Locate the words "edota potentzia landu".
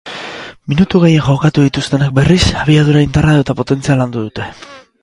3.43-4.27